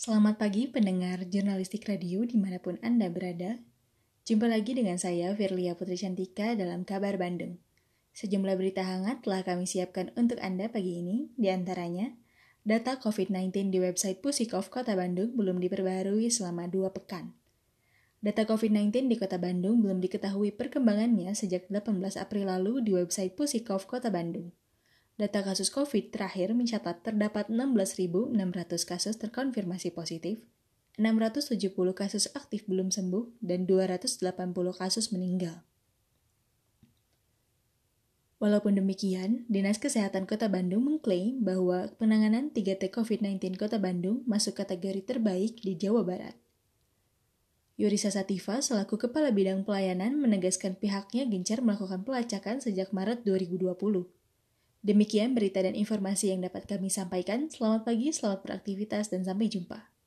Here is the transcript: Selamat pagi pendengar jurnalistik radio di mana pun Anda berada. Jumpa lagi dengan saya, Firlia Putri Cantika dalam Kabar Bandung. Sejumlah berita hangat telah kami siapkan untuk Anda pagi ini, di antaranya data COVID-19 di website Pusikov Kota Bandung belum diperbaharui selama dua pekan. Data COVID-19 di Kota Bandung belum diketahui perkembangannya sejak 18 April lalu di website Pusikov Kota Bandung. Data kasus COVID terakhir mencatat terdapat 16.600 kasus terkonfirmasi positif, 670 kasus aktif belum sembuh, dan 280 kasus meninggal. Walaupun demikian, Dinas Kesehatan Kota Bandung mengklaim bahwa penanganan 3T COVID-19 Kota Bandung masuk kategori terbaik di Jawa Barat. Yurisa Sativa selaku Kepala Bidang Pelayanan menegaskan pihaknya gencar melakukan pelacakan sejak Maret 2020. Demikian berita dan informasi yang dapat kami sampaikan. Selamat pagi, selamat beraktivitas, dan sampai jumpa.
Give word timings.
Selamat 0.00 0.40
pagi 0.40 0.64
pendengar 0.64 1.28
jurnalistik 1.28 1.84
radio 1.84 2.24
di 2.24 2.40
mana 2.40 2.56
pun 2.56 2.80
Anda 2.80 3.12
berada. 3.12 3.60
Jumpa 4.24 4.48
lagi 4.48 4.72
dengan 4.72 4.96
saya, 4.96 5.36
Firlia 5.36 5.76
Putri 5.76 6.00
Cantika 6.00 6.56
dalam 6.56 6.88
Kabar 6.88 7.20
Bandung. 7.20 7.60
Sejumlah 8.16 8.56
berita 8.56 8.80
hangat 8.80 9.20
telah 9.20 9.44
kami 9.44 9.68
siapkan 9.68 10.08
untuk 10.16 10.40
Anda 10.40 10.72
pagi 10.72 11.04
ini, 11.04 11.28
di 11.36 11.52
antaranya 11.52 12.16
data 12.64 12.96
COVID-19 12.96 13.68
di 13.68 13.76
website 13.76 14.24
Pusikov 14.24 14.72
Kota 14.72 14.96
Bandung 14.96 15.36
belum 15.36 15.60
diperbaharui 15.60 16.32
selama 16.32 16.64
dua 16.64 16.96
pekan. 16.96 17.36
Data 18.24 18.48
COVID-19 18.48 19.04
di 19.04 19.20
Kota 19.20 19.36
Bandung 19.36 19.84
belum 19.84 20.00
diketahui 20.00 20.56
perkembangannya 20.56 21.36
sejak 21.36 21.68
18 21.68 22.16
April 22.16 22.48
lalu 22.48 22.80
di 22.88 22.96
website 22.96 23.36
Pusikov 23.36 23.84
Kota 23.84 24.08
Bandung. 24.08 24.48
Data 25.20 25.44
kasus 25.44 25.68
COVID 25.68 26.16
terakhir 26.16 26.56
mencatat 26.56 27.04
terdapat 27.04 27.52
16.600 27.52 28.32
kasus 28.88 29.20
terkonfirmasi 29.20 29.92
positif, 29.92 30.40
670 30.96 31.76
kasus 31.92 32.32
aktif 32.32 32.64
belum 32.64 32.88
sembuh, 32.88 33.28
dan 33.44 33.68
280 33.68 34.16
kasus 34.72 35.12
meninggal. 35.12 35.60
Walaupun 38.40 38.80
demikian, 38.80 39.44
Dinas 39.52 39.76
Kesehatan 39.76 40.24
Kota 40.24 40.48
Bandung 40.48 40.88
mengklaim 40.88 41.44
bahwa 41.44 41.92
penanganan 42.00 42.48
3T 42.48 42.88
COVID-19 42.88 43.60
Kota 43.60 43.76
Bandung 43.76 44.24
masuk 44.24 44.56
kategori 44.56 45.04
terbaik 45.04 45.60
di 45.60 45.76
Jawa 45.76 46.00
Barat. 46.00 46.32
Yurisa 47.76 48.08
Sativa 48.08 48.64
selaku 48.64 48.96
Kepala 48.96 49.28
Bidang 49.36 49.68
Pelayanan 49.68 50.16
menegaskan 50.16 50.80
pihaknya 50.80 51.28
gencar 51.28 51.60
melakukan 51.60 52.08
pelacakan 52.08 52.64
sejak 52.64 52.96
Maret 52.96 53.28
2020. 53.28 54.19
Demikian 54.80 55.36
berita 55.36 55.60
dan 55.60 55.76
informasi 55.76 56.32
yang 56.32 56.40
dapat 56.40 56.64
kami 56.64 56.88
sampaikan. 56.88 57.52
Selamat 57.52 57.84
pagi, 57.84 58.08
selamat 58.08 58.40
beraktivitas, 58.40 59.12
dan 59.12 59.28
sampai 59.28 59.52
jumpa. 59.52 59.99